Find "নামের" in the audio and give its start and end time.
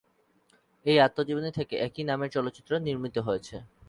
2.03-2.29